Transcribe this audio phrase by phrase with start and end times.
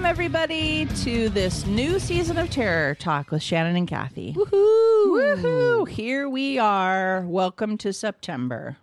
[0.00, 4.32] Welcome, everybody, to this new season of Terror Talk with Shannon and Kathy.
[4.32, 5.36] Woohoo!
[5.36, 5.86] Woohoo!
[5.86, 7.26] Here we are.
[7.26, 8.78] Welcome to September.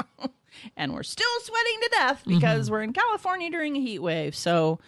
[0.76, 2.34] and we're still sweating to death mm-hmm.
[2.34, 4.36] because we're in California during a heat wave.
[4.36, 4.78] So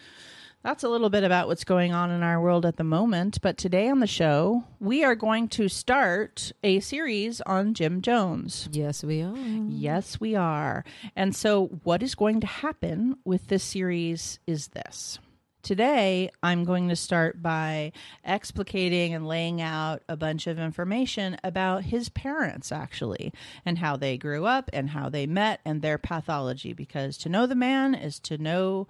[0.61, 3.41] that's a little bit about what's going on in our world at the moment.
[3.41, 8.69] But today on the show, we are going to start a series on Jim Jones.
[8.71, 9.35] Yes, we are.
[9.35, 10.85] Yes, we are.
[11.15, 15.17] And so, what is going to happen with this series is this.
[15.63, 17.93] Today, I'm going to start by
[18.27, 23.31] explicating and laying out a bunch of information about his parents, actually,
[23.65, 27.45] and how they grew up and how they met and their pathology, because to know
[27.47, 28.89] the man is to know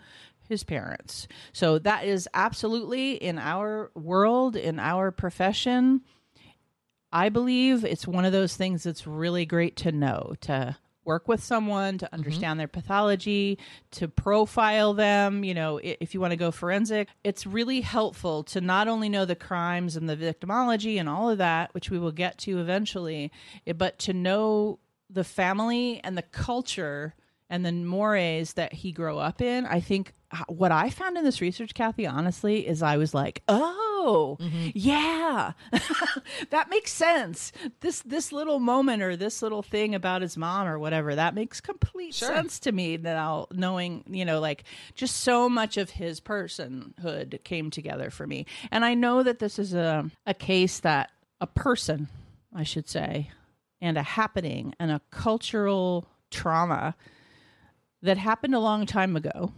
[0.50, 1.28] his parents.
[1.52, 6.02] So, that is absolutely in our world, in our profession.
[7.12, 11.44] I believe it's one of those things that's really great to know to work with
[11.44, 12.16] someone to mm-hmm.
[12.16, 13.58] understand their pathology
[13.92, 17.08] to profile them you know if you want to go forensic.
[17.24, 21.38] It's really helpful to not only know the crimes and the victimology and all of
[21.38, 23.32] that which we will get to eventually
[23.76, 24.80] but to know
[25.10, 27.16] the family and the culture
[27.50, 29.66] and the mores that he grew up in.
[29.66, 30.14] I think
[30.48, 34.70] what i found in this research kathy honestly is i was like oh mm-hmm.
[34.74, 35.54] yeah.
[36.50, 37.52] That makes sense.
[37.82, 41.62] This this little moment or this little thing about his mom or whatever that makes
[41.62, 44.64] complete sense to me now knowing you know like
[44.96, 48.46] just so much of his personhood came together for me.
[48.72, 51.10] And i know that this is a, a case that
[51.42, 52.08] a person
[52.54, 53.32] i should say
[53.82, 56.96] and a happening and a cultural trauma
[58.02, 59.52] that happened a long time ago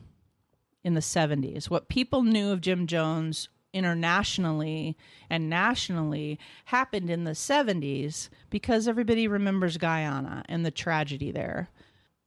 [0.85, 1.67] in the 70s.
[1.69, 4.95] What people knew of Jim Jones internationally
[5.29, 11.69] and nationally happened in the 70s because everybody remembers Guyana and the tragedy there.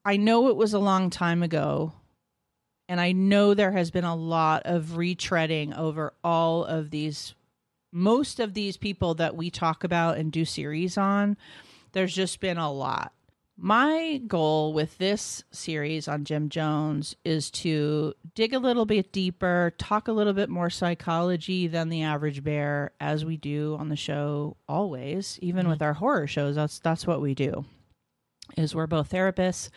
[0.04, 1.92] I know it was a long time ago,
[2.88, 7.34] and I know there has been a lot of retreading over all of these,
[7.92, 11.36] most of these people that we talk about and do series on.
[11.92, 13.12] There's just been a lot.
[13.60, 19.74] My goal with this series on Jim Jones is to dig a little bit deeper,
[19.78, 23.96] talk a little bit more psychology than the average bear, as we do on the
[23.96, 25.70] show always, even mm-hmm.
[25.70, 26.54] with our horror shows.
[26.54, 27.64] That's that's what we do.
[28.56, 29.70] Is we're both therapists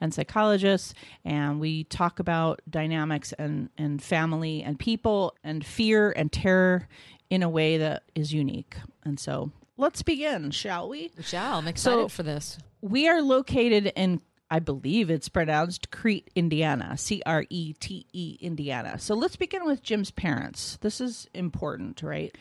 [0.00, 0.92] and psychologists,
[1.24, 6.88] and we talk about dynamics and and family and people and fear and terror
[7.30, 8.74] in a way that is unique.
[9.04, 11.10] And so, let's begin, shall we?
[11.16, 11.58] We shall.
[11.58, 12.58] I'm excited So- for this.
[12.80, 18.36] We are located in, I believe it's pronounced Crete, Indiana, C R E T E,
[18.40, 18.98] Indiana.
[18.98, 20.78] So let's begin with Jim's parents.
[20.80, 22.36] This is important, right?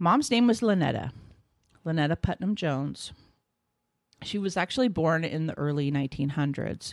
[0.00, 1.12] Mom's name was Lynetta,
[1.86, 3.12] Lynetta Putnam Jones.
[4.24, 6.92] She was actually born in the early 1900s.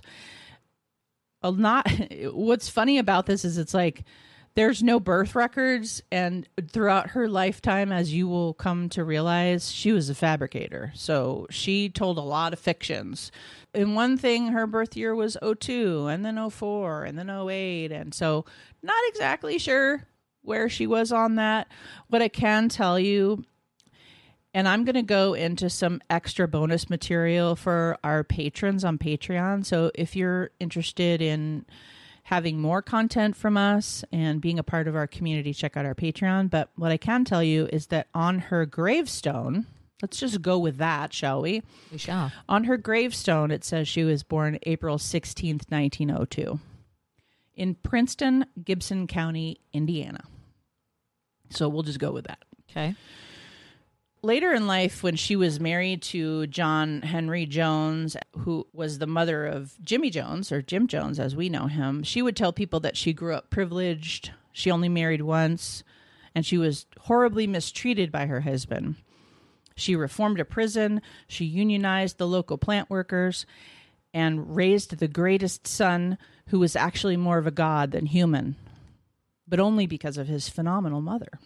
[1.42, 1.90] A not,
[2.32, 4.04] what's funny about this is it's like,
[4.56, 9.92] there's no birth records and throughout her lifetime as you will come to realize she
[9.92, 10.92] was a fabricator.
[10.96, 13.32] So she told a lot of fictions.
[13.74, 18.14] And one thing her birth year was 02 and then 04 and then 08 and
[18.14, 18.46] so
[18.82, 20.08] not exactly sure
[20.42, 21.68] where she was on that.
[22.08, 23.44] What i can tell you
[24.54, 29.66] and I'm going to go into some extra bonus material for our patrons on Patreon.
[29.66, 31.66] So if you're interested in
[32.26, 35.94] having more content from us and being a part of our community, check out our
[35.94, 36.50] Patreon.
[36.50, 39.68] But what I can tell you is that on her gravestone,
[40.02, 41.62] let's just go with that, shall we?
[41.92, 42.32] We shall.
[42.50, 46.60] On her gravestone, it says she was born April 16th, 1902,
[47.54, 50.24] in Princeton, Gibson County, Indiana.
[51.52, 52.40] So we'll just go with that.
[52.72, 52.96] Okay.
[54.26, 59.46] Later in life, when she was married to John Henry Jones, who was the mother
[59.46, 62.98] of Jimmy Jones, or Jim Jones as we know him, she would tell people that
[62.98, 64.32] she grew up privileged.
[64.52, 65.84] She only married once,
[66.34, 68.96] and she was horribly mistreated by her husband.
[69.76, 73.46] She reformed a prison, she unionized the local plant workers,
[74.14, 76.18] and raised the greatest son
[76.48, 78.56] who was actually more of a god than human,
[79.48, 81.40] but only because of his phenomenal mother.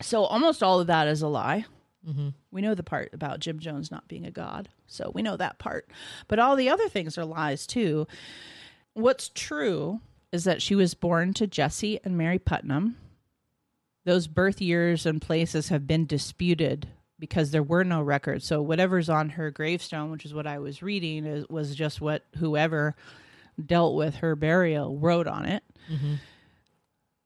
[0.00, 1.64] So almost all of that is a lie.
[2.08, 2.28] Mm-hmm.
[2.50, 5.58] We know the part about Jim Jones not being a god, so we know that
[5.58, 5.88] part.
[6.28, 8.06] But all the other things are lies too.
[8.94, 10.00] What's true
[10.32, 12.96] is that she was born to Jesse and Mary Putnam.
[14.04, 16.88] Those birth years and places have been disputed
[17.18, 18.46] because there were no records.
[18.46, 22.22] So whatever's on her gravestone, which is what I was reading, is, was just what
[22.36, 22.94] whoever
[23.64, 25.64] dealt with her burial wrote on it.
[25.90, 26.14] Mm-hmm.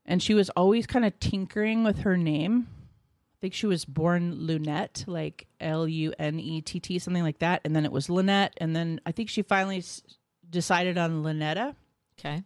[0.07, 2.67] And she was always kind of tinkering with her name.
[2.69, 7.39] I think she was born Lunette, like L U N E T T, something like
[7.39, 7.63] that.
[7.65, 8.55] And then it was Lynette.
[8.59, 10.03] And then I think she finally s-
[10.49, 11.75] decided on Lynetta.
[12.19, 12.43] Okay.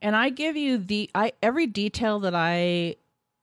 [0.00, 2.96] And I give you the I every detail that I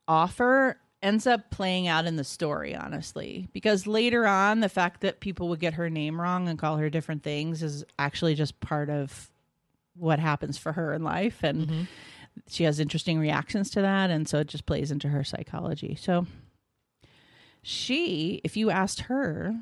[0.07, 3.47] offer ends up playing out in the story, honestly.
[3.53, 6.89] Because later on, the fact that people would get her name wrong and call her
[6.89, 9.29] different things is actually just part of
[9.95, 11.43] what happens for her in life.
[11.43, 11.83] And mm-hmm.
[12.47, 14.09] She has interesting reactions to that.
[14.09, 15.95] And so it just plays into her psychology.
[15.99, 16.27] So
[17.61, 19.55] she, if you asked her,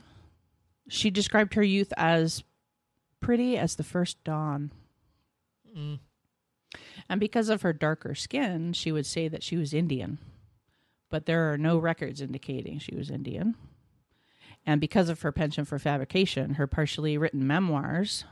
[0.87, 2.43] she described her youth as
[3.19, 4.71] pretty as the first dawn.
[5.77, 5.99] Mm.
[7.07, 10.17] And because of her darker skin, she would say that she was Indian.
[11.09, 13.55] But there are no records indicating she was Indian.
[14.65, 18.23] And because of her penchant for fabrication, her partially written memoirs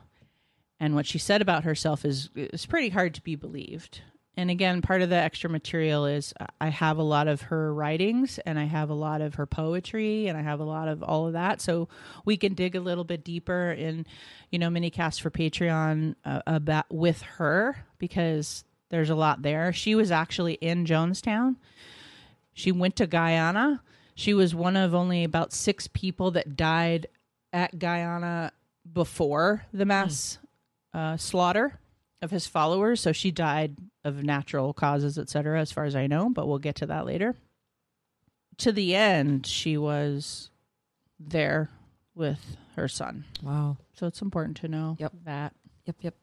[0.81, 4.01] and what she said about herself is is pretty hard to be believed.
[4.37, 8.39] And again, part of the extra material is I have a lot of her writings
[8.39, 11.27] and I have a lot of her poetry and I have a lot of all
[11.27, 11.59] of that.
[11.59, 11.89] So
[12.23, 14.05] we can dig a little bit deeper in,
[14.49, 19.73] you know, mini cast for Patreon uh, about with her because there's a lot there.
[19.73, 21.57] She was actually in Jonestown.
[22.53, 23.81] She went to Guyana.
[24.15, 27.07] She was one of only about six people that died
[27.51, 28.53] at Guyana
[28.91, 30.39] before the mass
[30.93, 31.79] uh, slaughter
[32.21, 33.01] of his followers.
[33.01, 36.75] So she died of natural causes, etc., as far as I know, but we'll get
[36.77, 37.35] to that later.
[38.57, 40.49] To the end, she was
[41.19, 41.69] there
[42.15, 43.25] with her son.
[43.43, 43.77] Wow.
[43.93, 45.13] So it's important to know Yep.
[45.25, 45.53] that.
[45.85, 45.95] Yep.
[46.01, 46.15] Yep.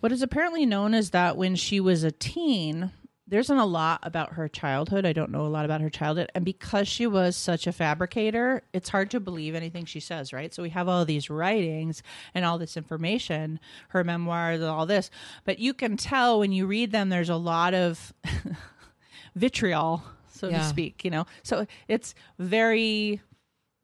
[0.00, 2.90] What is apparently known is that when she was a teen,
[3.30, 5.06] there isn't a lot about her childhood.
[5.06, 6.30] I don't know a lot about her childhood.
[6.34, 10.52] And because she was such a fabricator, it's hard to believe anything she says, right?
[10.52, 12.02] So we have all these writings
[12.34, 13.60] and all this information,
[13.90, 15.10] her memoirs and all this.
[15.44, 18.12] But you can tell when you read them, there's a lot of
[19.36, 20.02] vitriol,
[20.32, 21.26] so to speak, you know?
[21.44, 23.20] So it's very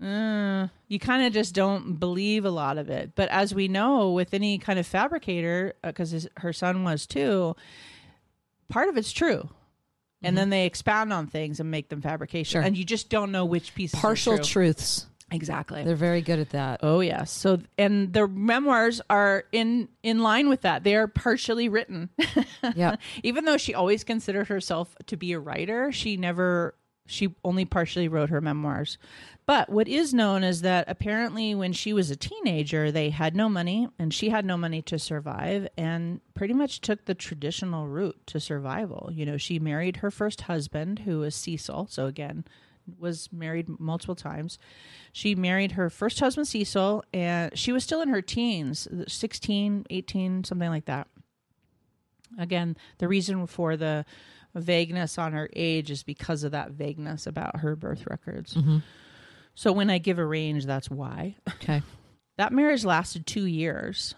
[0.03, 3.13] uh, you kind of just don't believe a lot of it.
[3.15, 7.57] But as we know, with any kind of fabricator, because her son was too,
[8.69, 9.49] part of it's true.
[10.23, 10.37] And mm-hmm.
[10.37, 12.61] then they expound on things and make them fabrication.
[12.61, 12.63] Sure.
[12.63, 14.45] And you just don't know which piece Partial true.
[14.45, 15.07] truths.
[15.31, 15.85] exactly.
[15.85, 16.81] They're very good at that.
[16.83, 17.31] Oh yes.
[17.31, 20.85] So and the memoirs are in in line with that.
[20.85, 22.11] They are partially written.
[22.75, 22.97] Yeah.
[23.23, 26.75] Even though she always considered herself to be a writer, she never
[27.07, 28.99] she only partially wrote her memoirs.
[29.47, 33.49] But what is known is that apparently when she was a teenager, they had no
[33.49, 38.19] money and she had no money to survive and pretty much took the traditional route
[38.27, 39.09] to survival.
[39.13, 41.87] You know, she married her first husband who was Cecil.
[41.89, 42.45] So again,
[42.99, 44.59] was married multiple times.
[45.13, 50.45] She married her first husband Cecil and she was still in her teens, 16, 18,
[50.45, 51.09] something like that.
[52.39, 54.05] Again, the reason for the
[54.61, 58.55] vagueness on her age is because of that vagueness about her birth records.
[58.55, 58.79] Mm-hmm.
[59.55, 61.37] So when I give a range, that's why.
[61.49, 61.83] Okay.
[62.39, 64.15] That marriage lasted two years,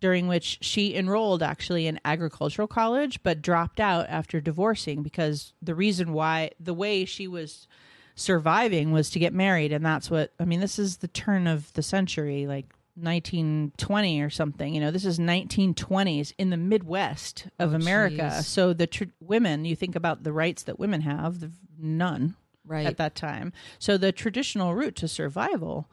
[0.00, 5.74] during which she enrolled actually in agricultural college, but dropped out after divorcing because the
[5.74, 7.66] reason why, the way she was
[8.14, 9.72] surviving was to get married.
[9.72, 12.66] And that's what, I mean, this is the turn of the century, like
[12.96, 14.74] 1920 or something.
[14.74, 18.32] You know, this is 1920s in the Midwest of oh, America.
[18.36, 18.46] geez.
[18.46, 22.86] So the tr- women, you think about the rights that women have, the, none Right.
[22.86, 23.52] at that time.
[23.78, 25.88] So the traditional route to survival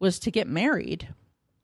[0.00, 1.08] was to get married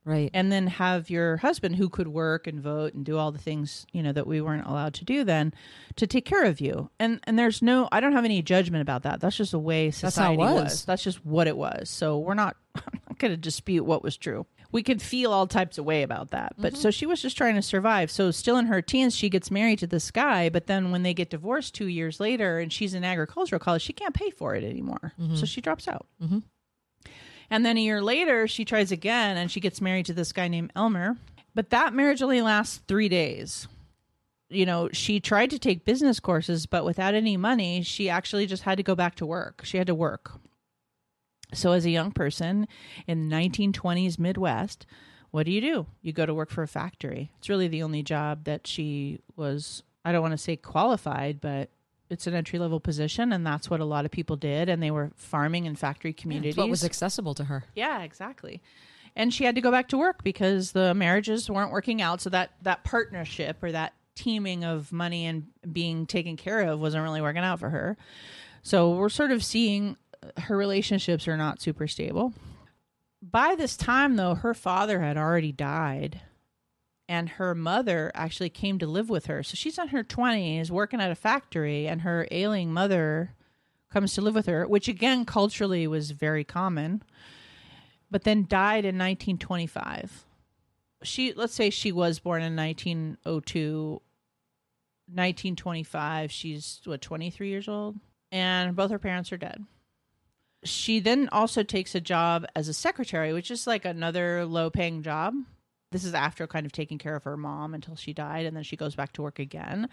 [0.05, 0.31] Right.
[0.33, 3.85] and then have your husband who could work and vote and do all the things,
[3.93, 5.53] you know, that we weren't allowed to do then
[5.97, 6.89] to take care of you.
[7.01, 9.21] And and there's no I don't have any judgment about that.
[9.21, 10.85] That's just the way how it society was.
[10.85, 11.91] That's just what it was.
[11.91, 14.47] So we're not I'm not going to dispute what was true.
[14.71, 16.53] We could feel all types of way about that.
[16.59, 16.83] But mm-hmm.
[16.83, 18.11] so she was just trying to survive.
[18.11, 20.49] So still in her teens, she gets married to this guy.
[20.49, 23.93] But then when they get divorced two years later, and she's in agricultural college, she
[23.93, 25.13] can't pay for it anymore.
[25.17, 25.45] So mm-hmm.
[25.45, 26.07] she drops out.
[26.23, 26.39] Mm-hmm.
[27.51, 30.49] And then a year later, she tries again, and she gets married to this guy
[30.49, 31.17] named Elmer.
[31.55, 33.67] But that marriage only lasts three days
[34.51, 38.63] you know, she tried to take business courses, but without any money, she actually just
[38.63, 39.63] had to go back to work.
[39.65, 40.33] She had to work.
[41.55, 42.69] So, as a young person
[43.07, 44.87] in the 1920s Midwest,
[45.31, 45.87] what do you do?
[46.03, 47.31] You go to work for a factory.
[47.39, 51.71] It's really the only job that she was, I don't want to say qualified, but
[52.11, 53.33] it's an entry level position.
[53.33, 54.69] And that's what a lot of people did.
[54.69, 56.53] And they were farming and factory communities.
[56.53, 57.65] It's what was accessible to her.
[57.75, 58.63] Yeah, exactly.
[59.17, 62.21] And she had to go back to work because the marriages weren't working out.
[62.21, 67.03] So that that partnership or that teaming of money and being taken care of wasn't
[67.03, 67.97] really working out for her.
[68.63, 69.97] So we're sort of seeing
[70.39, 72.33] her relationships are not super stable.
[73.23, 76.21] By this time though, her father had already died
[77.09, 79.43] and her mother actually came to live with her.
[79.43, 83.35] So she's in her 20s working at a factory and her ailing mother
[83.91, 87.03] comes to live with her, which again culturally was very common.
[88.11, 90.27] But then died in 1925
[91.03, 94.01] she let's say she was born in 1902
[95.11, 97.97] 1925 she's what 23 years old
[98.31, 99.65] and both her parents are dead
[100.65, 105.03] she then also takes a job as a secretary which is like another low paying
[105.03, 105.35] job.
[105.91, 108.65] This is after kind of taking care of her mom until she died and then
[108.65, 109.89] she goes back to work again.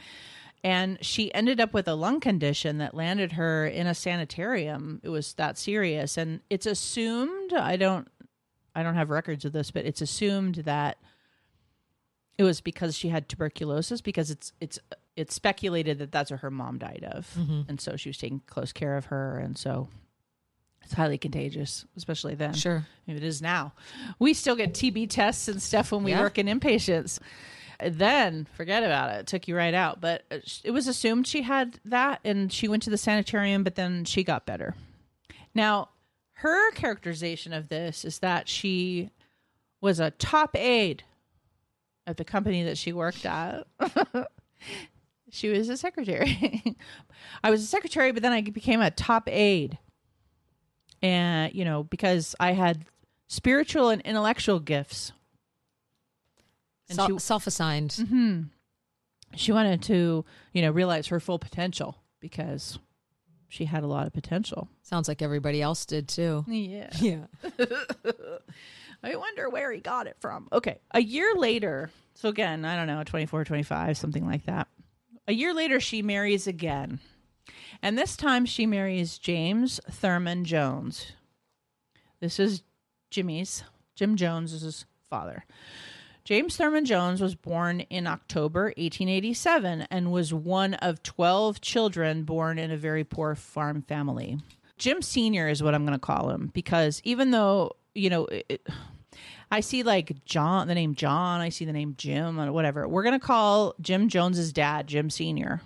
[0.63, 5.00] And she ended up with a lung condition that landed her in a sanitarium.
[5.03, 6.17] It was that serious.
[6.17, 8.07] And it's assumed i don't
[8.75, 10.98] I don't have records of this, but it's assumed that
[12.38, 14.77] it was because she had tuberculosis because it's it's
[15.15, 17.62] it's speculated that that's what her mom died of, mm-hmm.
[17.69, 19.88] and so she was taking close care of her, and so
[20.86, 22.54] it's highly contagious, especially then.
[22.54, 22.86] Sure.
[23.08, 23.74] it is now.
[24.20, 26.22] We still get TB tests and stuff when we Yeah.
[26.22, 27.20] work in inpatients.
[27.84, 29.20] Then forget about it.
[29.22, 30.00] It took you right out.
[30.00, 33.75] But uh, it was assumed she had that, and she went to the sanitarium, but
[33.75, 34.75] then she got better.
[35.54, 35.89] Now,
[36.39, 39.10] her characterization of this is that she
[39.82, 41.04] was a top aide
[42.08, 43.65] at the company that she worked at.
[45.32, 46.77] she was a secretary.
[47.44, 49.77] I was a secretary, but then I became a top aide.
[51.05, 52.85] And, you know, because I had
[53.27, 55.12] spiritual and intellectual gifts.
[56.89, 57.91] And Sel- she- self-assigned.
[57.91, 58.41] Mm-hmm.
[59.35, 62.79] She wanted to, you know, realize her full potential because
[63.50, 64.67] she had a lot of potential.
[64.81, 66.43] Sounds like everybody else did too.
[66.47, 66.89] Yeah.
[67.00, 67.25] Yeah.
[69.03, 70.47] I wonder where he got it from.
[70.51, 70.79] Okay.
[70.91, 74.67] A year later, so again, I don't know, 24, 25, something like that.
[75.27, 77.00] A year later, she marries again.
[77.82, 81.12] And this time she marries James Thurman Jones.
[82.20, 82.64] This is
[83.12, 83.64] Jimmy's,
[83.96, 85.46] Jim Jones's father.
[86.24, 92.58] James Thurman Jones was born in October 1887 and was one of 12 children born
[92.58, 94.40] in a very poor farm family.
[94.80, 95.48] Jim Sr.
[95.48, 98.68] is what I'm going to call him because even though, you know, it,
[99.52, 102.88] I see like John, the name John, I see the name Jim, whatever.
[102.88, 105.62] We're going to call Jim Jones's dad Jim Sr.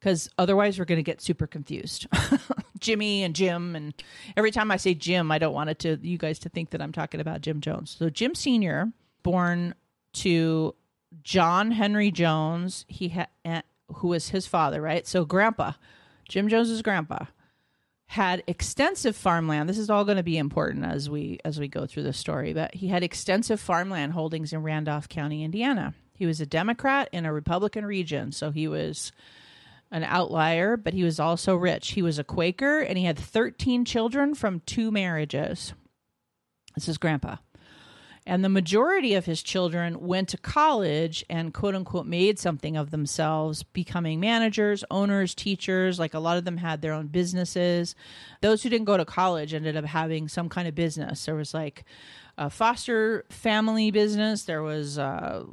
[0.00, 2.06] because otherwise we're going to get super confused.
[2.80, 3.92] Jimmy and Jim, and
[4.36, 6.80] every time I say Jim, I don't want it to you guys to think that
[6.80, 7.96] I'm talking about Jim Jones.
[7.98, 8.92] So Jim Sr.
[9.22, 9.74] born
[10.14, 10.74] to
[11.22, 13.60] John Henry Jones, he had eh,
[13.96, 15.06] who was his father, right?
[15.06, 15.72] So grandpa,
[16.28, 17.26] Jim Jones's grandpa
[18.06, 19.68] had extensive farmland.
[19.68, 22.54] This is all going to be important as we as we go through the story,
[22.54, 25.94] but he had extensive farmland holdings in Randolph County, Indiana.
[26.14, 29.12] He was a Democrat in a Republican region, so he was
[29.90, 31.92] an outlier, but he was also rich.
[31.92, 35.74] He was a Quaker and he had 13 children from two marriages.
[36.74, 37.36] This is grandpa.
[38.26, 42.90] And the majority of his children went to college and quote unquote made something of
[42.90, 45.98] themselves, becoming managers, owners, teachers.
[45.98, 47.94] Like a lot of them had their own businesses.
[48.40, 51.24] Those who didn't go to college ended up having some kind of business.
[51.24, 51.84] There was like
[52.38, 55.44] a foster family business, there was uh,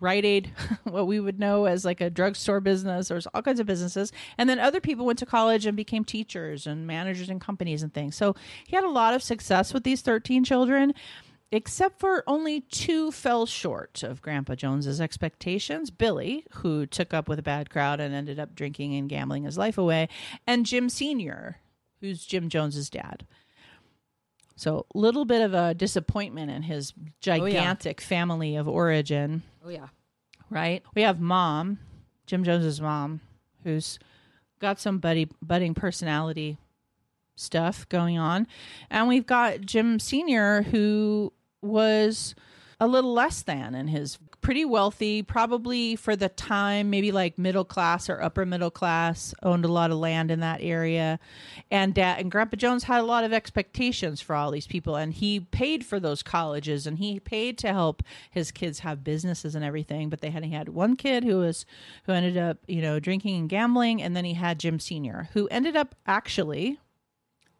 [0.00, 0.52] Rite Aid,
[0.84, 3.08] what we would know as like a drugstore business.
[3.08, 4.12] There was all kinds of businesses.
[4.38, 7.92] And then other people went to college and became teachers and managers in companies and
[7.92, 8.16] things.
[8.16, 8.34] So
[8.66, 10.94] he had a lot of success with these 13 children
[11.52, 15.90] except for only two fell short of Grandpa Jones's expectations.
[15.90, 19.58] Billy, who took up with a bad crowd and ended up drinking and gambling his
[19.58, 20.08] life away,
[20.46, 21.58] and Jim Sr.,
[22.00, 23.26] who's Jim Jones's dad.
[24.60, 29.70] So, a little bit of a disappointment in his oh, gigantic family of origin, Oh
[29.70, 29.86] yeah.
[30.50, 30.82] right?
[30.94, 31.78] We have mom,
[32.26, 33.22] Jim Jones's mom,
[33.64, 33.98] who's
[34.58, 36.58] got some buddy budding personality
[37.36, 38.46] stuff going on,
[38.90, 42.34] and we've got Jim Senior, who was
[42.78, 47.64] a little less than in his pretty wealthy probably for the time maybe like middle
[47.64, 51.18] class or upper middle class owned a lot of land in that area.
[51.70, 55.12] And dad and grandpa jones had a lot of expectations for all these people and
[55.12, 59.64] he paid for those colleges and he paid to help his kids have businesses and
[59.64, 60.08] everything.
[60.08, 61.66] But they had he had one kid who was
[62.04, 65.48] who ended up you know drinking and gambling and then he had jim senior who
[65.48, 66.78] ended up actually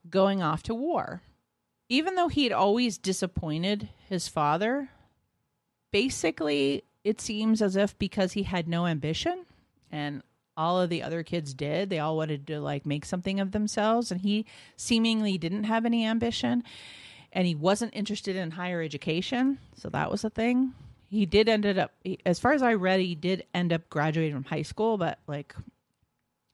[0.09, 1.23] going off to war.
[1.89, 4.91] Even though he had always disappointed his father
[5.91, 9.45] basically it seems as if because he had no ambition
[9.91, 10.23] and
[10.57, 14.11] all of the other kids did they all wanted to like make something of themselves
[14.11, 14.45] and he
[14.77, 16.63] seemingly didn't have any ambition
[17.33, 20.73] and he wasn't interested in higher education so that was a thing.
[21.09, 21.93] He did ended up
[22.25, 25.55] as far as i read he did end up graduating from high school but like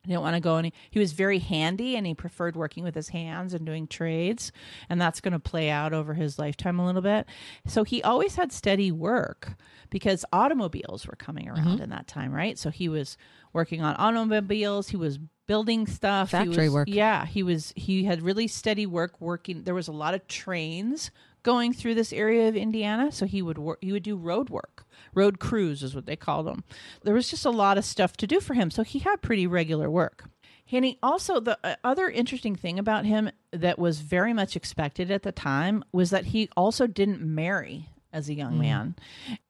[0.06, 0.72] I didn't want to go any.
[0.90, 4.52] He was very handy and he preferred working with his hands and doing trades.
[4.88, 7.26] And that's going to play out over his lifetime a little bit.
[7.66, 9.54] So he always had steady work
[9.90, 11.82] because automobiles were coming around mm-hmm.
[11.82, 12.56] in that time, right?
[12.56, 13.18] So he was
[13.52, 14.88] working on automobiles.
[14.88, 16.30] He was building stuff.
[16.30, 16.88] He Factory was- work.
[16.88, 17.26] Yeah.
[17.26, 19.64] He was, he had really steady work working.
[19.64, 21.10] There was a lot of trains
[21.46, 23.12] going through this area of Indiana.
[23.12, 24.84] So he would work, he would do road work.
[25.14, 26.64] Road crews is what they called them.
[27.04, 28.68] There was just a lot of stuff to do for him.
[28.68, 30.24] So he had pretty regular work.
[30.72, 35.08] And he also, the uh, other interesting thing about him that was very much expected
[35.12, 38.96] at the time was that he also didn't marry as a young man.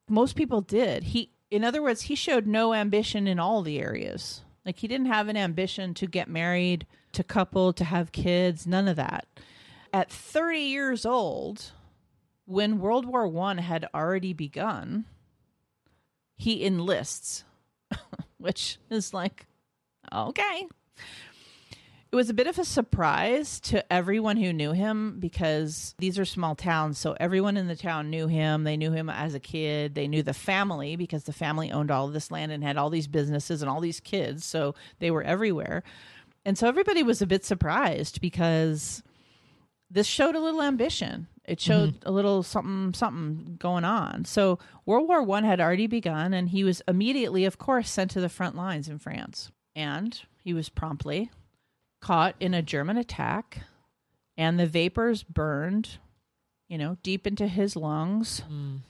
[0.06, 1.02] Most people did.
[1.02, 4.42] He, in other words, he showed no ambition in all the areas.
[4.66, 8.86] Like he didn't have an ambition to get married, to couple, to have kids, none
[8.86, 9.26] of that.
[9.94, 11.72] At 30 years old,
[12.46, 15.04] when World War One had already begun,
[16.36, 17.44] he enlists,
[18.38, 19.46] which is like,
[20.12, 20.66] okay.
[22.12, 26.24] It was a bit of a surprise to everyone who knew him because these are
[26.24, 26.98] small towns.
[26.98, 28.62] So everyone in the town knew him.
[28.62, 29.94] They knew him as a kid.
[29.94, 32.90] They knew the family because the family owned all of this land and had all
[32.90, 34.44] these businesses and all these kids.
[34.44, 35.82] So they were everywhere.
[36.44, 39.02] And so everybody was a bit surprised because
[39.90, 41.26] this showed a little ambition.
[41.46, 42.08] It showed mm-hmm.
[42.08, 44.24] a little something something going on.
[44.24, 48.20] So World War One had already begun, and he was immediately, of course, sent to
[48.20, 49.50] the front lines in France.
[49.74, 51.30] And he was promptly
[52.00, 53.60] caught in a German attack,
[54.36, 55.98] and the vapors burned,
[56.68, 58.42] you know, deep into his lungs.
[58.50, 58.80] Mm.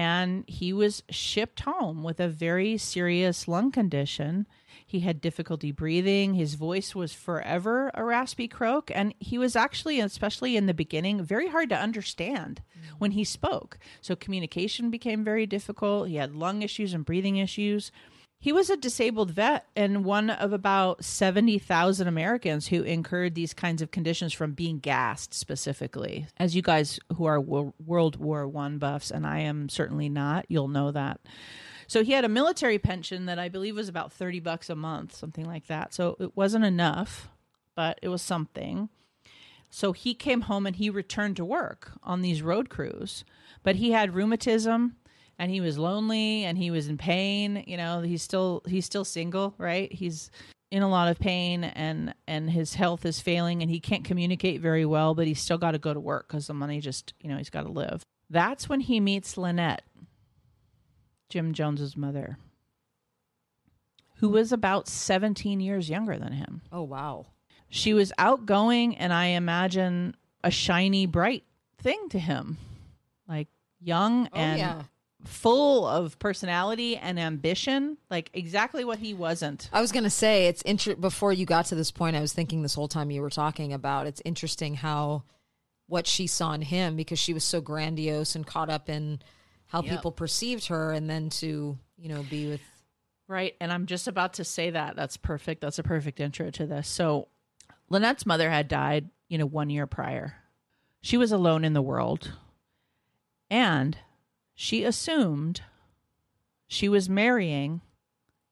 [0.00, 4.46] And he was shipped home with a very serious lung condition.
[4.86, 6.32] He had difficulty breathing.
[6.32, 8.90] His voice was forever a raspy croak.
[8.94, 12.62] And he was actually, especially in the beginning, very hard to understand
[12.96, 13.78] when he spoke.
[14.00, 16.08] So communication became very difficult.
[16.08, 17.92] He had lung issues and breathing issues.
[18.42, 23.82] He was a disabled vet and one of about 70,000 Americans who incurred these kinds
[23.82, 26.26] of conditions from being gassed specifically.
[26.38, 30.68] As you guys who are World War 1 buffs and I am certainly not, you'll
[30.68, 31.20] know that.
[31.86, 35.14] So he had a military pension that I believe was about 30 bucks a month,
[35.14, 35.92] something like that.
[35.92, 37.28] So it wasn't enough,
[37.74, 38.88] but it was something.
[39.68, 43.22] So he came home and he returned to work on these road crews.
[43.62, 44.96] But he had rheumatism
[45.40, 49.06] and he was lonely and he was in pain, you know, he's still he's still
[49.06, 49.90] single, right?
[49.90, 50.30] He's
[50.70, 54.60] in a lot of pain and and his health is failing and he can't communicate
[54.60, 57.30] very well, but he's still got to go to work cuz the money just, you
[57.30, 58.04] know, he's got to live.
[58.28, 59.82] That's when he meets Lynette,
[61.30, 62.36] Jim Jones's mother,
[64.16, 66.60] who was about 17 years younger than him.
[66.70, 67.28] Oh wow.
[67.70, 71.44] She was outgoing and I imagine a shiny, bright
[71.78, 72.58] thing to him.
[73.26, 73.48] Like
[73.80, 74.82] young Oh and yeah.
[75.24, 79.68] Full of personality and ambition, like exactly what he wasn't.
[79.72, 82.16] I was gonna say it's inter- before you got to this point.
[82.16, 84.06] I was thinking this whole time you were talking about.
[84.06, 85.24] It's interesting how
[85.86, 89.20] what she saw in him because she was so grandiose and caught up in
[89.66, 89.90] how Yep.
[89.90, 92.60] people perceived her, and then to you know be with
[93.28, 93.54] Right.
[93.60, 94.96] And I'm just about to say that.
[94.96, 95.60] That's perfect.
[95.60, 96.88] That's a perfect intro to this.
[96.88, 97.28] So,
[97.88, 100.34] Lynette's mother had died, you know, one year prior.
[101.00, 102.32] She was alone in the world.
[103.48, 103.96] And
[104.60, 105.62] she assumed
[106.68, 107.80] she was marrying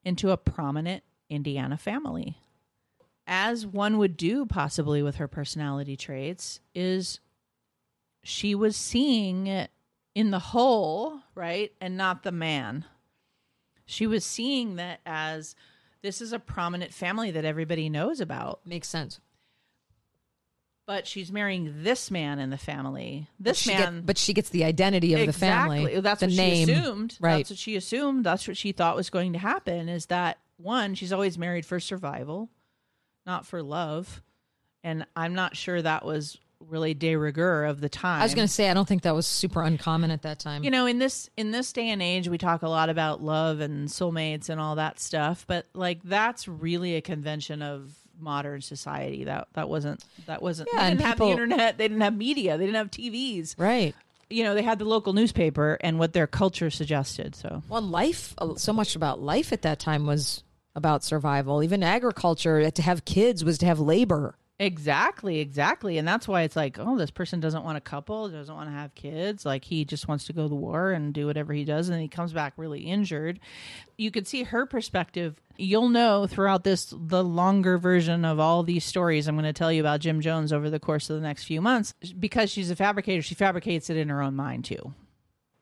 [0.02, 2.38] into a prominent Indiana family.
[3.26, 7.20] As one would do, possibly with her personality traits, is
[8.22, 9.70] she was seeing it
[10.14, 11.72] in the whole, right?
[11.78, 12.86] And not the man
[13.90, 15.54] she was seeing that as
[16.02, 19.18] this is a prominent family that everybody knows about makes sense.
[20.88, 24.48] But she's marrying this man in the family this she man get- but she gets
[24.48, 26.00] the identity of exactly the family.
[26.00, 26.66] that's the what name.
[26.66, 27.36] she assumed Right.
[27.36, 30.94] that's what she assumed that's what she thought was going to happen is that one
[30.96, 32.48] she's always married for survival
[33.26, 34.22] not for love
[34.82, 38.20] and i'm not sure that was really de rigueur of the time.
[38.20, 40.64] I was going to say I don't think that was super uncommon at that time.
[40.64, 43.60] you know in this in this day and age we talk a lot about love
[43.60, 49.24] and soulmates and all that stuff but like that's really a convention of modern society
[49.24, 52.00] that that wasn't that wasn't Yeah, they and didn't have people- the internet they didn't
[52.02, 53.94] have media they didn't have tvs right.
[54.30, 58.34] you know they had the local newspaper and what their culture suggested so Well, life,
[58.38, 60.42] uh, so much about life at that time was
[60.74, 61.62] about survival.
[61.64, 64.36] Even agriculture, to have kids was to have labor.
[64.60, 65.98] Exactly, exactly.
[65.98, 68.74] And that's why it's like, oh, this person doesn't want a couple, doesn't want to
[68.74, 69.46] have kids.
[69.46, 71.88] Like he just wants to go to war and do whatever he does.
[71.88, 73.38] And then he comes back really injured.
[73.96, 75.40] You could see her perspective.
[75.56, 79.72] You'll know throughout this, the longer version of all these stories I'm going to tell
[79.72, 81.94] you about Jim Jones over the course of the next few months.
[82.18, 84.92] Because she's a fabricator, she fabricates it in her own mind too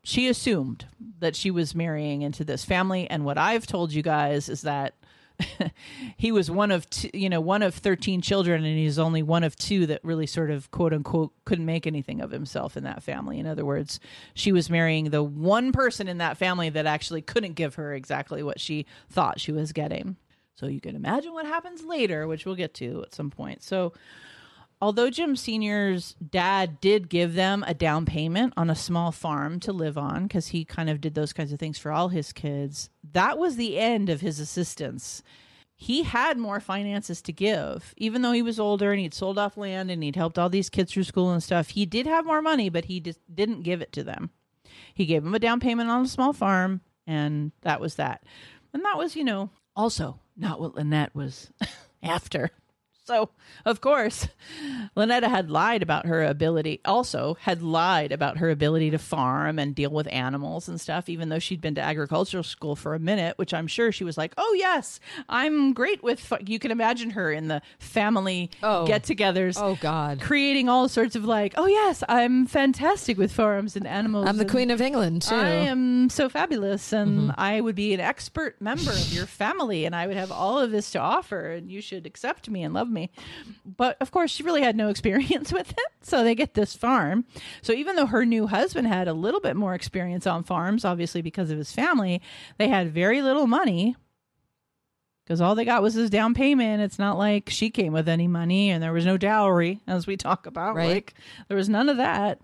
[0.03, 0.87] she assumed
[1.19, 4.95] that she was marrying into this family and what i've told you guys is that
[6.17, 9.45] he was one of two, you know one of 13 children and he's only one
[9.45, 13.03] of two that really sort of quote unquote couldn't make anything of himself in that
[13.03, 13.39] family.
[13.39, 14.01] In other words
[14.35, 18.43] she was marrying the one person in that family that actually couldn't give her exactly
[18.43, 20.17] what she thought she was getting.
[20.55, 23.63] So you can imagine what happens later which we'll get to at some point.
[23.63, 23.93] So
[24.81, 29.73] Although Jim Sr.'s dad did give them a down payment on a small farm to
[29.73, 32.91] live on because he kind of did those kinds of things for all his kids,
[33.13, 35.23] that was the end of his assistance.
[35.75, 37.95] He had more finances to give.
[37.97, 40.71] Even though he was older and he'd sold off land and he'd helped all these
[40.71, 43.81] kids through school and stuff, he did have more money, but he just didn't give
[43.81, 44.31] it to them.
[44.93, 48.25] He gave them a down payment on a small farm, and that was that.
[48.75, 51.51] And that was, you know, also not what Lynette was
[52.03, 52.51] after.
[53.07, 53.31] So,
[53.65, 54.27] of course,
[54.97, 59.77] Lynetta had lied about her ability, also had lied about her ability to farm and
[59.77, 63.39] deal with animals and stuff, even though she'd been to agricultural school for a minute,
[63.39, 66.19] which I'm sure she was like, oh, yes, I'm great with.
[66.19, 66.39] Fu-.
[66.45, 68.89] You can imagine her in the family Oh.
[68.89, 69.57] get togethers.
[69.57, 70.21] Oh, God.
[70.21, 74.27] Creating all sorts of like, oh, yes, I'm fantastic with farms and animals.
[74.29, 75.37] I'm the Queen of England, too.
[75.37, 77.41] I am so fabulous, and mm-hmm.
[77.41, 80.73] I would be an expert member of your family, and I would have all of
[80.73, 82.96] this to offer, and you should accept me and love me.
[83.65, 87.25] But of course, she really had no experience with it, so they get this farm.
[87.63, 91.23] So even though her new husband had a little bit more experience on farms, obviously
[91.23, 92.23] because of his family,
[92.59, 93.97] they had very little money.
[95.25, 96.83] Because all they got was his down payment.
[96.83, 100.17] It's not like she came with any money and there was no dowry, as we
[100.17, 100.77] talk about.
[100.77, 100.95] Right.
[100.95, 101.15] Like,
[101.49, 102.41] there was none of that.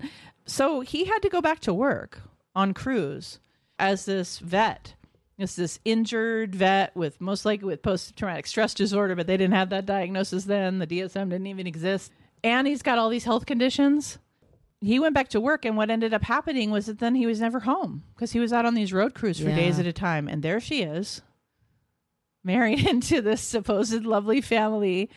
[0.47, 2.21] So he had to go back to work
[2.57, 3.39] on crews
[3.79, 4.95] as this vet.
[5.39, 9.55] It's this injured vet with most likely with post traumatic stress disorder, but they didn't
[9.55, 10.79] have that diagnosis then.
[10.79, 12.13] The DSM didn't even exist.
[12.45, 14.19] And he's got all these health conditions.
[14.81, 17.41] He went back to work, and what ended up happening was that then he was
[17.41, 19.55] never home because he was out on these road crews for Yeah.
[19.57, 20.27] days at a time.
[20.29, 21.23] And there she is,
[22.45, 25.09] married into this supposed lovely family,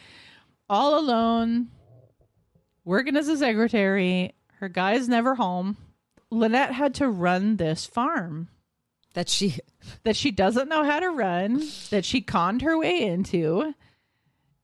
[0.69, 1.69] all alone,
[2.83, 4.33] working as a secretary.
[4.59, 5.77] Her guy's never home.
[6.31, 8.49] Lynette had to run this farm
[9.15, 9.57] that she
[10.03, 13.73] that she doesn't know how to run, that she conned her way into,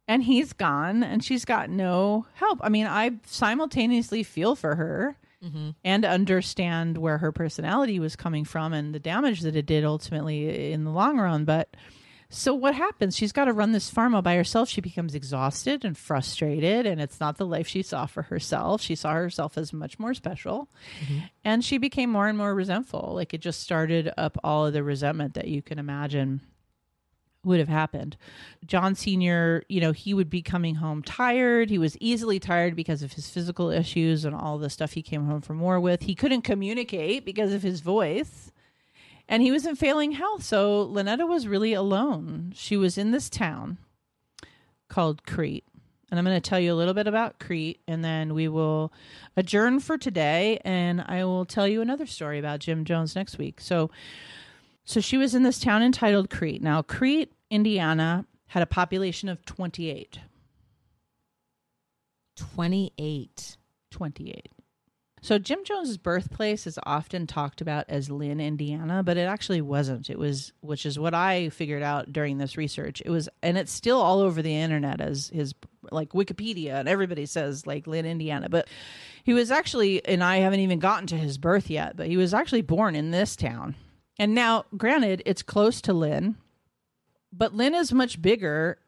[0.07, 2.59] and he's gone and she's got no help.
[2.61, 5.71] I mean, I simultaneously feel for her mm-hmm.
[5.83, 10.71] and understand where her personality was coming from and the damage that it did ultimately
[10.71, 11.45] in the long run.
[11.45, 11.75] But
[12.33, 13.17] so what happens?
[13.17, 14.69] She's got to run this farm all by herself.
[14.69, 18.81] She becomes exhausted and frustrated, and it's not the life she saw for herself.
[18.81, 20.69] She saw herself as much more special,
[21.03, 21.25] mm-hmm.
[21.43, 23.11] and she became more and more resentful.
[23.13, 26.39] Like it just started up all of the resentment that you can imagine
[27.43, 28.15] would have happened.
[28.65, 31.69] John Sr., you know, he would be coming home tired.
[31.69, 35.25] He was easily tired because of his physical issues and all the stuff he came
[35.25, 36.03] home from war with.
[36.03, 38.50] He couldn't communicate because of his voice.
[39.31, 40.43] And he was in failing health.
[40.43, 42.51] So Lynetta was really alone.
[42.53, 43.77] She was in this town
[44.89, 45.63] called Crete.
[46.11, 48.91] And I'm going to tell you a little bit about Crete, and then we will
[49.37, 50.59] adjourn for today.
[50.65, 53.61] And I will tell you another story about Jim Jones next week.
[53.61, 53.89] So,
[54.83, 56.61] so she was in this town entitled Crete.
[56.61, 60.19] Now, Crete, Indiana, had a population of 28.
[62.35, 63.57] 28.
[63.91, 64.51] 28.
[65.23, 70.09] So Jim Jones's birthplace is often talked about as Lynn, Indiana, but it actually wasn't.
[70.09, 73.03] It was, which is what I figured out during this research.
[73.05, 75.53] It was, and it's still all over the internet as his
[75.91, 78.67] like Wikipedia, and everybody says like Lynn, Indiana, but
[79.23, 82.33] he was actually, and I haven't even gotten to his birth yet, but he was
[82.33, 83.75] actually born in this town.
[84.17, 86.35] And now, granted, it's close to Lynn,
[87.31, 88.79] but Lynn is much bigger.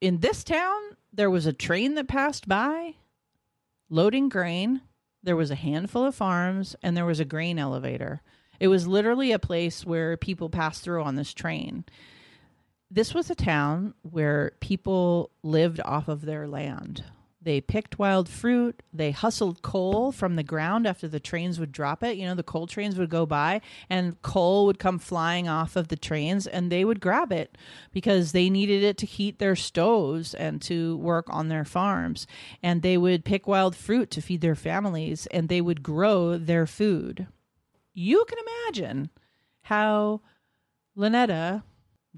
[0.00, 0.80] In this town,
[1.12, 2.96] there was a train that passed by
[3.88, 4.80] loading grain.
[5.22, 8.22] There was a handful of farms and there was a grain elevator.
[8.58, 11.84] It was literally a place where people passed through on this train.
[12.90, 17.04] This was a town where people lived off of their land.
[17.42, 18.82] They picked wild fruit.
[18.92, 22.18] They hustled coal from the ground after the trains would drop it.
[22.18, 25.88] You know, the coal trains would go by and coal would come flying off of
[25.88, 27.56] the trains and they would grab it
[27.92, 32.26] because they needed it to heat their stoves and to work on their farms.
[32.62, 36.66] And they would pick wild fruit to feed their families and they would grow their
[36.66, 37.26] food.
[37.94, 39.08] You can imagine
[39.62, 40.20] how
[40.94, 41.62] Lynetta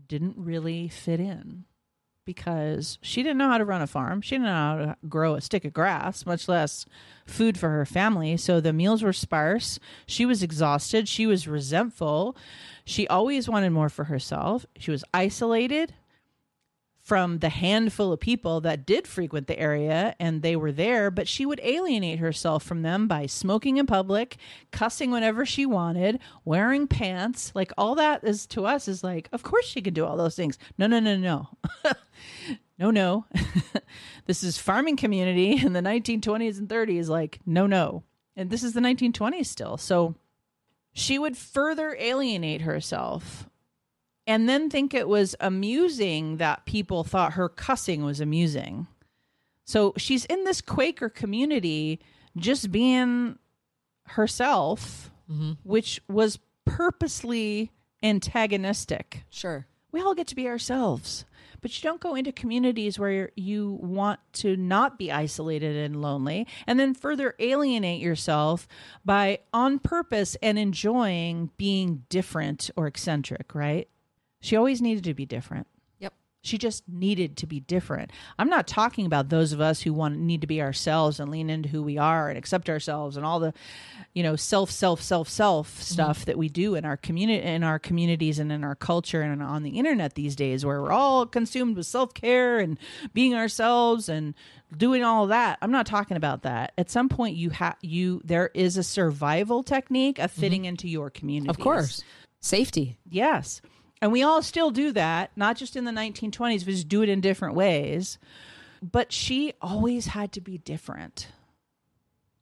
[0.09, 1.65] didn't really fit in
[2.25, 4.21] because she didn't know how to run a farm.
[4.21, 6.87] She didn't know how to grow a stick of grass, much less
[7.27, 8.37] food for her family.
[8.37, 9.79] So the meals were sparse.
[10.07, 11.09] She was exhausted.
[11.09, 12.37] She was resentful.
[12.85, 14.67] She always wanted more for herself.
[14.79, 15.95] She was isolated
[17.03, 21.27] from the handful of people that did frequent the area and they were there, but
[21.27, 24.37] she would alienate herself from them by smoking in public,
[24.71, 27.51] cussing whenever she wanted, wearing pants.
[27.57, 30.37] Like all that is to us is like, of course she could do all those
[30.37, 30.59] things.
[30.79, 31.49] No, no, no, no.
[32.79, 33.27] no, no.
[34.27, 37.09] this is farming community in the 1920s and 30s.
[37.09, 38.05] Like, no, no.
[38.37, 39.77] And this is the 1920s still.
[39.77, 40.15] So
[40.93, 43.49] she would further alienate herself
[44.27, 48.87] and then think it was amusing that people thought her cussing was amusing.
[49.65, 52.01] So she's in this Quaker community
[52.37, 53.39] just being
[54.07, 55.53] herself, mm-hmm.
[55.63, 57.71] which was purposely
[58.03, 59.25] antagonistic.
[59.31, 59.67] Sure.
[59.91, 61.25] We all get to be ourselves,
[61.61, 66.47] but you don't go into communities where you want to not be isolated and lonely
[66.67, 68.67] and then further alienate yourself
[69.05, 73.89] by on purpose and enjoying being different or eccentric, right?
[74.43, 75.69] She always needed to be different.
[76.01, 76.15] Yep.
[76.43, 78.11] She just needed to be different.
[78.41, 81.49] I'm not talking about those of us who want need to be ourselves and lean
[81.49, 83.55] into who we are and accept ourselves and all the,
[84.15, 85.81] you know, self, self, self, self mm-hmm.
[85.81, 86.25] stuff mm-hmm.
[86.27, 89.63] that we do in our community, in our communities, and in our culture and on
[89.63, 92.79] the internet these days, where we're all consumed with self care and
[93.15, 94.35] being ourselves and
[94.77, 95.57] doing all that.
[95.63, 96.73] I'm not talking about that.
[96.77, 100.71] At some point, you have you there is a survival technique of fitting mm-hmm.
[100.71, 101.51] into your community.
[101.51, 102.03] Of course,
[102.41, 102.99] safety.
[103.09, 103.63] Yes.
[104.03, 107.09] And we all still do that, not just in the 1920s, we just do it
[107.09, 108.19] in different ways.
[108.83, 111.29] But she always had to be different.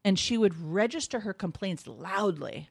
[0.02, 2.70] And she would register her complaints loudly.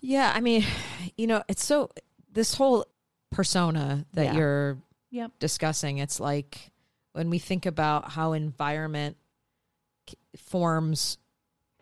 [0.00, 0.64] Yeah, I mean,
[1.16, 1.90] you know, it's so
[2.32, 2.86] this whole
[3.32, 4.34] persona that yeah.
[4.34, 4.78] you're
[5.10, 5.32] yep.
[5.40, 6.70] discussing, it's like
[7.12, 9.16] when we think about how environment
[10.36, 11.18] forms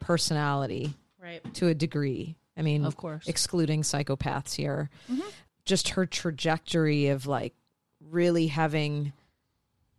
[0.00, 2.36] personality right to a degree.
[2.56, 4.88] I mean, of course, excluding psychopaths here.
[5.12, 5.28] Mm-hmm
[5.64, 7.54] just her trajectory of like
[8.00, 9.12] really having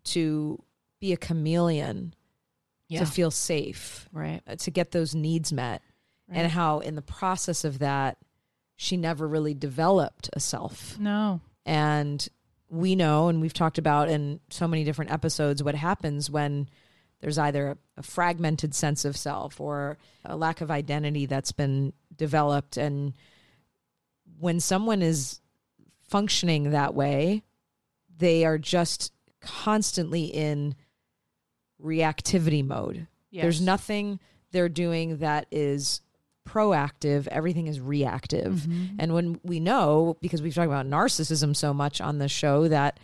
[0.04, 0.62] to
[1.00, 2.14] be a chameleon
[2.88, 3.00] yeah.
[3.00, 4.42] to feel safe, right?
[4.48, 5.82] Uh, to get those needs met,
[6.30, 6.38] right.
[6.38, 8.18] and how in the process of that,
[8.76, 11.00] she never really developed a self.
[11.00, 12.28] No, and
[12.70, 16.70] we know, and we've talked about in so many different episodes, what happens when
[17.22, 21.94] there's either a, a fragmented sense of self or a lack of identity that's been
[22.16, 23.14] developed, and
[24.40, 25.40] when someone is
[26.16, 27.44] functioning that way.
[28.18, 30.76] They are just constantly in
[31.84, 33.08] reactivity mode.
[33.32, 33.42] Yes.
[33.44, 36.00] There's nothing they're doing that is
[36.48, 38.54] proactive, everything is reactive.
[38.54, 38.96] Mm-hmm.
[38.98, 42.98] And when we know, because we've talked about narcissism so much on the show, that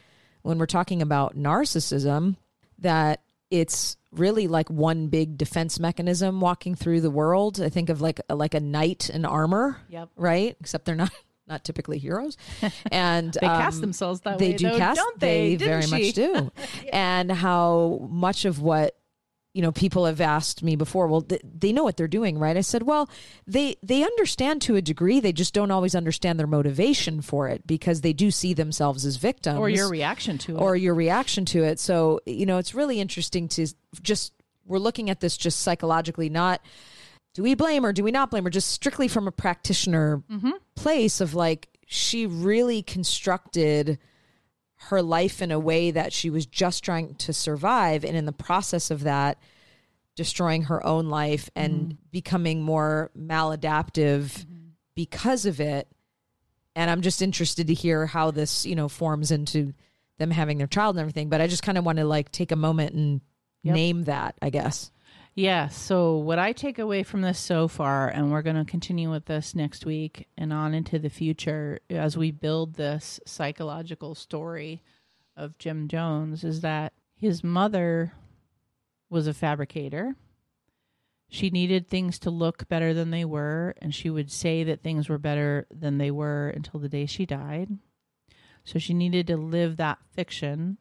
[0.43, 2.37] when we're talking about narcissism,
[2.79, 7.59] that it's really like one big defense mechanism walking through the world.
[7.59, 10.07] I think of like like a knight in armor, yep.
[10.15, 10.55] right?
[10.61, 11.11] Except they're not
[11.51, 12.37] not typically heroes,
[12.91, 14.57] and they um, cast themselves that they way.
[14.57, 14.97] do though, cast.
[14.97, 15.55] Don't they?
[15.55, 15.91] They very she?
[15.91, 16.81] much do, yeah.
[16.93, 18.95] and how much of what
[19.53, 22.55] you know people have asked me before well th- they know what they're doing right
[22.55, 23.09] i said well
[23.45, 27.67] they they understand to a degree they just don't always understand their motivation for it
[27.67, 31.43] because they do see themselves as victims or your reaction to it or your reaction
[31.43, 33.67] to it so you know it's really interesting to
[34.01, 34.31] just
[34.65, 36.61] we're looking at this just psychologically not
[37.33, 40.51] do we blame or do we not blame her just strictly from a practitioner mm-hmm.
[40.75, 43.99] place of like she really constructed
[44.89, 48.31] her life in a way that she was just trying to survive and in the
[48.31, 49.37] process of that
[50.15, 51.95] destroying her own life and mm-hmm.
[52.11, 54.69] becoming more maladaptive mm-hmm.
[54.95, 55.87] because of it
[56.75, 59.73] and i'm just interested to hear how this you know forms into
[60.17, 62.51] them having their child and everything but i just kind of want to like take
[62.51, 63.21] a moment and
[63.63, 63.75] yep.
[63.75, 64.91] name that i guess
[65.33, 65.67] yeah.
[65.69, 69.25] So, what I take away from this so far, and we're going to continue with
[69.25, 74.83] this next week and on into the future as we build this psychological story
[75.37, 78.13] of Jim Jones, is that his mother
[79.09, 80.15] was a fabricator.
[81.29, 85.07] She needed things to look better than they were, and she would say that things
[85.07, 87.69] were better than they were until the day she died.
[88.65, 90.77] So, she needed to live that fiction.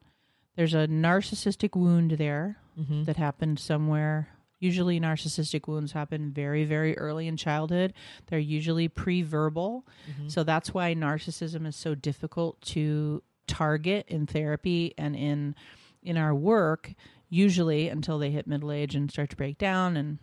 [0.56, 3.02] There's a narcissistic wound there Mm-hmm.
[3.04, 4.28] that happened somewhere.
[4.60, 7.92] Usually, narcissistic wounds happen very, very early in childhood.
[8.26, 9.86] They're usually pre verbal.
[10.08, 10.28] Mm-hmm.
[10.28, 15.56] So that's why narcissism is so difficult to target in therapy and in
[16.02, 16.94] in our work
[17.28, 20.18] usually until they hit middle age and start to break down and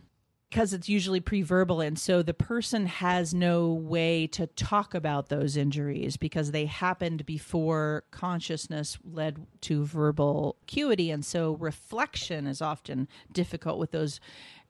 [0.50, 5.58] because it's usually pre-verbal and so the person has no way to talk about those
[5.58, 13.08] injuries because they happened before consciousness led to verbal acuity and so reflection is often
[13.32, 14.20] difficult with those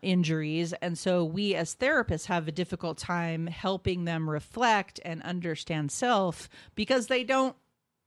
[0.02, 5.92] injuries and so we as therapists have a difficult time helping them reflect and understand
[5.92, 7.56] self because they don't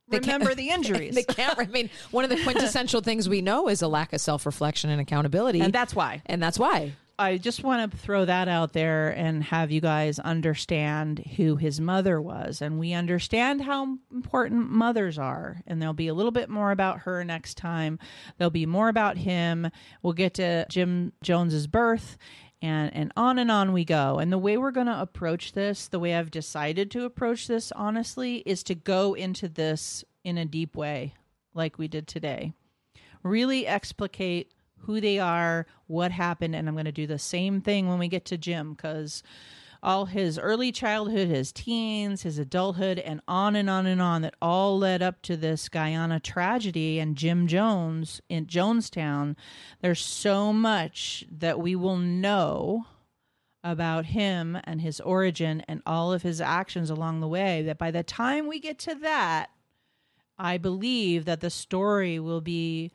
[0.09, 1.57] can't- remember the injuries they can't.
[1.57, 4.89] I mean, one of the quintessential things we know is a lack of self reflection
[4.89, 6.93] and accountability, and that's why and that's why.
[7.21, 11.79] I just want to throw that out there and have you guys understand who his
[11.79, 12.63] mother was.
[12.63, 15.61] And we understand how important mothers are.
[15.67, 17.99] And there'll be a little bit more about her next time.
[18.37, 19.69] There'll be more about him.
[20.01, 22.17] We'll get to Jim Jones's birth
[22.59, 24.17] and and on and on we go.
[24.17, 27.71] And the way we're going to approach this, the way I've decided to approach this
[27.73, 31.13] honestly is to go into this in a deep way
[31.53, 32.53] like we did today.
[33.23, 34.51] Really explicate
[34.83, 38.07] who they are, what happened, and I'm going to do the same thing when we
[38.07, 39.23] get to Jim because
[39.83, 44.35] all his early childhood, his teens, his adulthood, and on and on and on that
[44.41, 49.35] all led up to this Guyana tragedy and Jim Jones in Jonestown.
[49.81, 52.85] There's so much that we will know
[53.63, 57.91] about him and his origin and all of his actions along the way that by
[57.91, 59.49] the time we get to that,
[60.37, 62.91] I believe that the story will be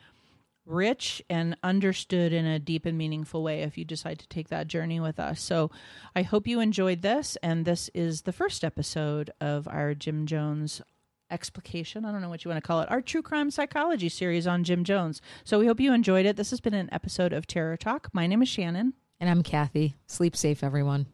[0.66, 4.66] rich and understood in a deep and meaningful way if you decide to take that
[4.66, 5.40] journey with us.
[5.40, 5.70] So
[6.14, 7.36] I hope you enjoyed this.
[7.42, 10.82] And this is the first episode of our Jim Jones
[11.30, 12.04] explication.
[12.04, 12.90] I don't know what you want to call it.
[12.90, 15.20] Our true crime psychology series on Jim Jones.
[15.44, 16.36] So we hope you enjoyed it.
[16.36, 18.08] This has been an episode of Terror Talk.
[18.12, 18.94] My name is Shannon.
[19.18, 19.96] And I'm Kathy.
[20.06, 21.06] Sleep safe, everyone.